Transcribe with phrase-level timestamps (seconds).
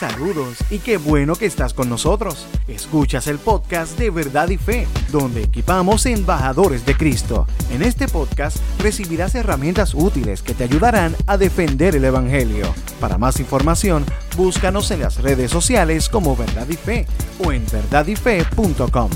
[0.00, 2.46] Saludos y qué bueno que estás con nosotros.
[2.68, 7.46] Escuchas el podcast de Verdad y Fe, donde equipamos embajadores de Cristo.
[7.70, 12.74] En este podcast recibirás herramientas útiles que te ayudarán a defender el Evangelio.
[12.98, 14.06] Para más información,
[14.38, 17.06] búscanos en las redes sociales como Verdad y Fe
[17.44, 19.10] o en verdadyfe.com.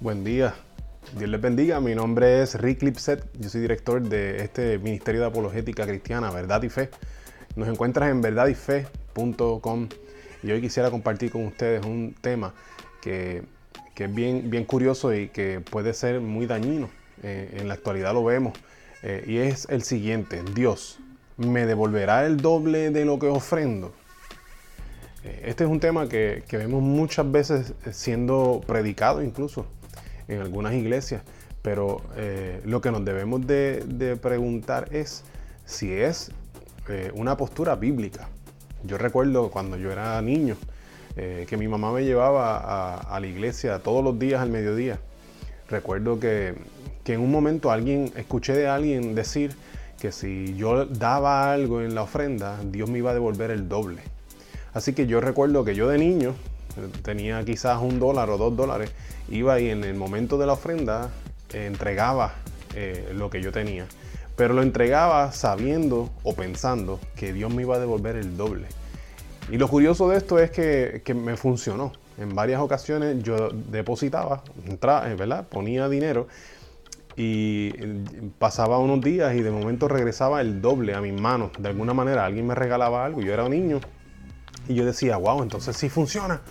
[0.00, 0.54] Buen día.
[1.18, 1.78] Dios les bendiga.
[1.80, 3.28] Mi nombre es Rick Lipset.
[3.38, 6.88] Yo soy director de este Ministerio de Apologética Cristiana, Verdad y Fe.
[7.58, 9.88] Nos encuentras en verdadyfe.com
[10.44, 12.54] y hoy quisiera compartir con ustedes un tema
[13.02, 13.42] que,
[13.96, 16.88] es bien, bien curioso y que puede ser muy dañino.
[17.24, 18.56] Eh, en la actualidad lo vemos.
[19.02, 20.40] Eh, y es el siguiente.
[20.54, 21.00] Dios,
[21.36, 23.92] ¿me devolverá el doble de lo que ofrendo?
[25.24, 29.66] Eh, este es un tema que, vemos muchas veces siendo predicado incluso
[30.28, 31.22] en algunas iglesias,
[31.62, 32.02] pero
[32.64, 35.24] lo que nos debemos de preguntar es
[35.64, 36.30] si es
[36.88, 38.28] eh, una postura bíblica.
[38.84, 40.56] Yo recuerdo cuando yo era niño
[41.16, 44.98] eh, que mi mamá me llevaba a, la iglesia todos los días al mediodía.
[45.68, 46.54] Recuerdo que,
[47.04, 49.54] en un momento alguien, escuché de alguien decir
[49.98, 54.02] que si yo daba algo en la ofrenda, Dios me iba a devolver el doble.
[54.74, 56.34] Así que yo recuerdo que yo de niño,
[57.02, 58.92] tenía quizás un dólar o dos dólares,
[59.28, 61.10] iba y en el momento de la ofrenda
[61.52, 62.34] entregaba
[62.74, 63.86] eh, lo que yo tenía
[64.38, 68.68] pero lo entregaba sabiendo o pensando que Dios me iba a devolver el doble.
[69.50, 71.92] Y lo curioso de esto es que, me funcionó.
[72.18, 75.48] En varias ocasiones yo depositaba, entraba, eh, ¿verdad?
[75.48, 76.28] ponía dinero
[77.16, 78.04] y eh,
[78.38, 81.50] pasaba unos días y de momento regresaba el doble a mis manos.
[81.58, 83.80] De alguna manera alguien me regalaba algo, yo era un niño
[84.68, 86.42] y yo decía, wow, entonces sí funciona.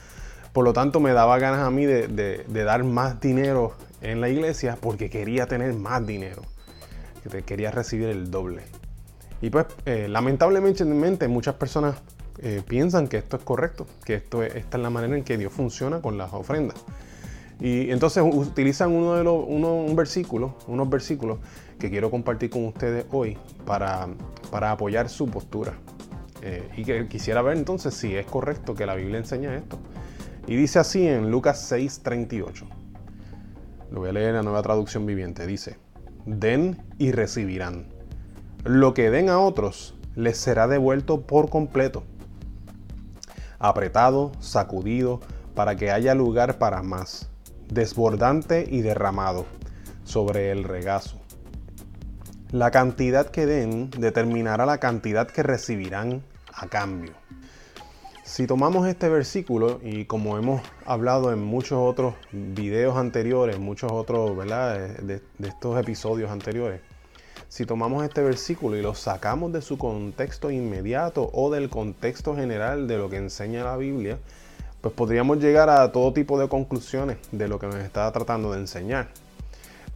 [0.52, 4.78] Por lo tanto me daba ganas a mí de dar más dinero en la iglesia
[4.82, 6.42] porque quería tener más dinero
[7.30, 8.64] que quería recibir el doble.
[9.42, 11.96] Y pues eh, lamentablemente muchas personas
[12.40, 15.54] eh, piensan que esto es correcto, que esto esta es la manera en que Dios
[15.54, 16.78] funciona con las ofrendas.
[17.60, 21.40] Y entonces utilizan uno de los, un versículo, unos versículos
[21.80, 24.08] que quiero compartir con ustedes hoy para,
[24.52, 25.74] para apoyar su postura.
[26.44, 29.80] Eh, y que quisiera ver entonces si es correcto que la Biblia enseña esto.
[30.46, 32.66] Y dice así en Lucas 6:38.
[33.92, 35.48] Lo voy a leer en la nueva traducción viviente.
[35.48, 35.78] Dice,
[36.28, 37.88] den y recibirán.
[38.66, 42.04] Lo que den a otros les será devuelto por completo,
[43.60, 45.22] apretado, sacudido,
[45.56, 47.30] para que haya lugar para más,
[47.70, 49.46] desbordante y derramado
[50.04, 51.18] sobre el regazo.
[52.52, 56.24] La cantidad que den determinará la cantidad que recibirán
[56.54, 57.14] a cambio.
[58.28, 64.38] Si tomamos este versículo y como hemos hablado en muchos otros videos anteriores, muchos otros.
[64.38, 66.82] De, estos episodios anteriores,
[67.48, 72.86] si tomamos este versículo y lo sacamos de su contexto inmediato o del contexto general
[72.90, 74.20] de lo que enseña la Biblia,
[74.82, 78.60] pues podríamos llegar a todo tipo de conclusiones de lo que nos está tratando de
[78.60, 79.08] enseñar.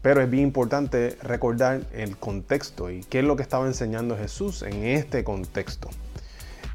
[0.02, 4.62] Pero es bien importante recordar el contexto y qué es lo que estaba enseñando Jesús
[4.64, 5.90] en este contexto.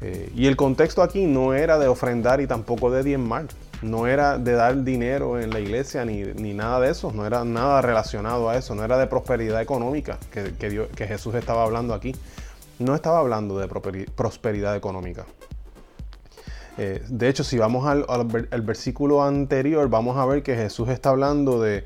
[0.01, 3.45] Eh, y el contexto aquí no era de ofrendar y tampoco de diezmar.
[3.81, 7.11] No era de dar dinero en la iglesia ni, nada de eso.
[7.11, 8.75] No era nada relacionado a eso.
[8.75, 12.15] No era de prosperidad económica que, que, Jesús estaba hablando aquí.
[12.79, 15.25] No estaba hablando de prosperidad económica.
[16.77, 18.05] Eh, de hecho, si vamos al,
[18.63, 21.83] versículo anterior, vamos a ver que Jesús está hablando de,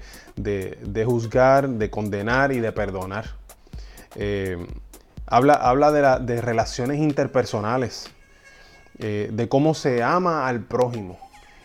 [1.06, 3.26] juzgar, de condenar y de perdonar.
[4.16, 4.58] Eh,
[5.32, 8.10] Habla, de, relaciones interpersonales,
[9.00, 11.18] eh, de cómo se ama al prójimo.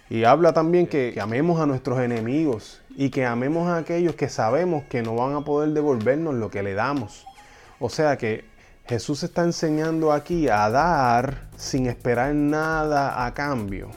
[0.09, 4.85] Y habla también que, amemos a nuestros enemigos y que amemos a aquellos que sabemos
[4.85, 7.27] que no van a poder devolvernos lo que le damos.
[7.81, 8.45] O sea que
[8.87, 13.89] Jesús está enseñando aquí a dar sin esperar nada a cambio.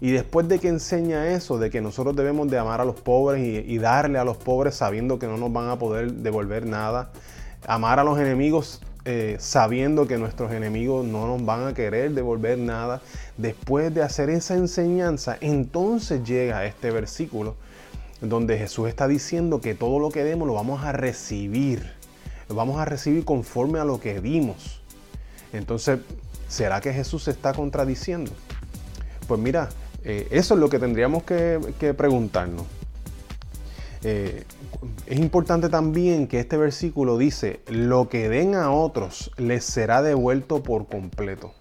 [0.00, 3.42] Y después de que enseña eso, de que nosotros debemos de amar a los pobres
[3.42, 7.10] y, y darle a los pobres sabiendo que no nos van a poder devolver nada,
[7.66, 12.56] amar a los enemigos eh, sabiendo que nuestros enemigos no nos van a querer devolver
[12.56, 13.00] nada.
[13.36, 17.56] Después de hacer esa enseñanza, entonces llega este versículo
[18.20, 21.90] donde Jesús está diciendo que todo lo que demos lo vamos a recibir.
[22.48, 24.80] Lo vamos a recibir conforme a lo que dimos.
[25.52, 25.98] Entonces,
[26.48, 28.30] ¿será que Jesús se está contradiciendo?
[29.26, 29.68] Pues mira,
[30.04, 32.66] eh, eso es lo que tendríamos que, que preguntarnos.
[34.04, 34.44] Eh,
[35.06, 40.62] es importante también que este versículo dice, lo que den a otros les será devuelto
[40.62, 41.54] por completo.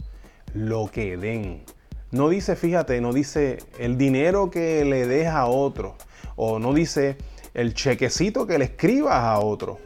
[0.53, 1.63] Lo que den.
[2.11, 5.95] No dice, fíjate, no dice el dinero que le des a otro.
[6.35, 7.17] O no dice
[7.53, 9.79] el chequecito que le escribas a otro.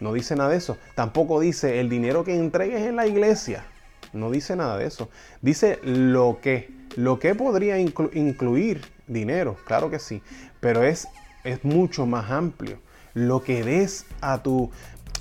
[0.00, 0.76] No dice nada de eso.
[0.94, 3.64] Tampoco dice el dinero que entregues en la iglesia.
[4.12, 5.08] no dice nada de eso.
[5.42, 10.22] Dice lo que, lo que podría incluir dinero, claro que sí,
[10.60, 11.08] pero es,
[11.44, 12.78] es mucho más amplio.
[13.14, 14.70] Lo que des a tu,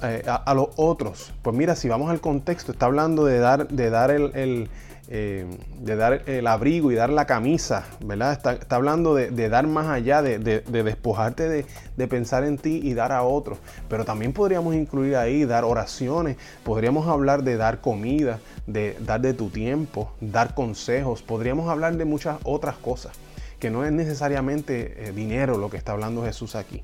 [0.02, 1.32] eh, a, los otros.
[1.42, 4.70] Pues mira, si vamos al contexto, está hablando de dar, de dar el,
[5.08, 5.46] eh,
[5.80, 8.34] de dar el abrigo y dar la camisa, ¿verdad?
[8.34, 11.66] Está, hablando de, dar más allá, de, despojarte
[11.96, 13.60] de, pensar en ti y dar a otros.
[13.88, 19.34] Pero también podríamos incluir ahí dar oraciones, podríamos hablar de dar comida, de dar de
[19.34, 23.14] tu tiempo, dar consejos, podríamos hablar de muchas otras cosas,
[23.64, 26.84] que no es necesariamente eh, dinero lo que está hablando Jesús aquí.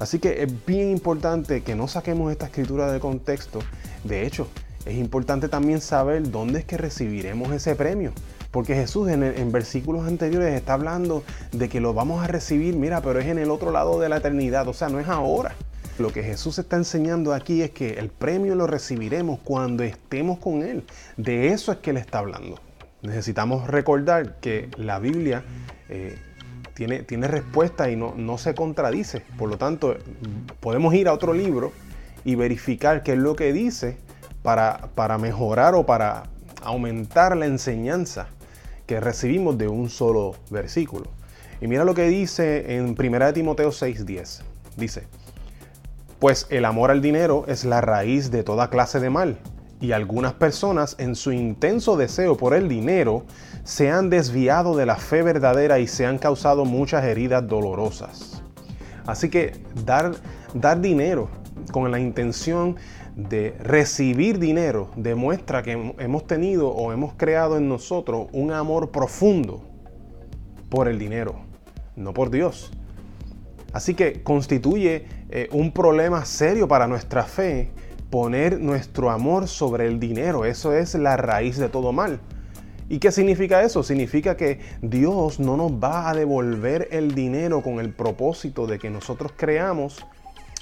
[0.00, 3.60] Así que es bien importante que no saquemos esta escritura de contexto.
[4.02, 4.48] De hecho,
[4.84, 8.10] es importante también saber dónde es que recibiremos ese premio.
[8.50, 11.22] Porque Jesús en, versículos anteriores está hablando
[11.52, 14.16] de que lo vamos a recibir, mira, pero es en el otro lado de la
[14.16, 15.54] eternidad, o sea, no es ahora.
[16.00, 20.64] Lo que Jesús está enseñando aquí es que el premio lo recibiremos cuando estemos con
[20.64, 20.82] Él.
[21.16, 22.58] De eso es que Él está hablando.
[23.02, 25.42] Necesitamos recordar que la Biblia
[25.88, 26.16] eh,
[26.74, 29.24] tiene, tiene respuesta y no, no se contradice.
[29.36, 29.96] Por lo tanto,
[30.60, 31.72] podemos ir a otro libro
[32.24, 33.96] y verificar qué es lo que dice
[34.42, 36.24] para, para mejorar o para
[36.62, 38.28] aumentar la enseñanza
[38.86, 41.10] que recibimos de un solo versículo.
[41.60, 44.42] Y mira lo que dice en 1 Timoteo 6:10.
[44.76, 45.04] Dice,
[46.20, 49.38] pues el amor al dinero es la raíz de toda clase de mal
[49.82, 53.24] y algunas personas en su intenso deseo por el dinero
[53.64, 58.44] se han desviado de la fe verdadera y se han causado muchas heridas dolorosas.
[59.06, 60.14] Así que dar,
[60.80, 61.28] dinero
[61.72, 62.76] con la intención
[63.16, 69.64] de recibir dinero demuestra que hemos tenido o hemos creado en nosotros un amor profundo
[70.70, 71.34] por el dinero,
[71.96, 72.70] no por Dios.
[73.72, 77.72] Así que constituye eh, un problema serio para nuestra fe
[78.12, 80.44] poner nuestro amor sobre el dinero.
[80.44, 82.20] Eso es la raíz de todo mal.
[82.90, 83.82] ¿Y qué significa eso?
[83.82, 88.90] Significa que Dios no nos va a devolver el dinero con el propósito de que
[88.90, 90.04] nosotros creamos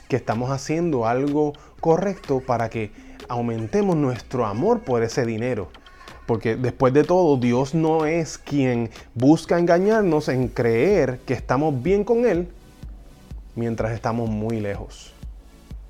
[0.09, 2.93] que estamos haciendo algo correcto para que
[3.29, 5.71] aumentemos nuestro amor por ese dinero.
[6.27, 12.05] Porque después de todo, Dios no es quien busca engañarnos en creer que estamos bien
[12.05, 12.47] con Él
[13.57, 15.15] mientras estamos muy lejos.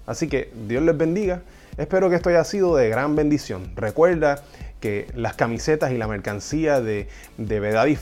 [0.06, 1.42] Así que Dios les bendiga.
[1.76, 3.70] Espero que esto haya sido de gran bendición.
[3.76, 4.42] Recuerda
[4.80, 7.06] que las camisetas y la mercancía de,
[7.36, 7.94] de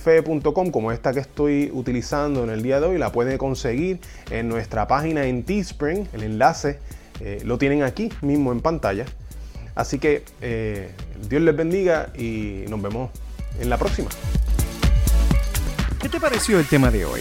[0.73, 4.01] como esta que estoy utilizando en el día de hoy, la pueden conseguir
[4.31, 6.09] en nuestra página en Teespring.
[6.13, 6.79] El enlace
[7.21, 9.05] eh, lo tienen aquí mismo en pantalla.
[9.75, 10.91] Así que eh,
[11.29, 13.11] Dios les bendiga y nos vemos
[13.61, 14.09] en la próxima.
[16.01, 17.21] ¿Qué te pareció el tema de hoy?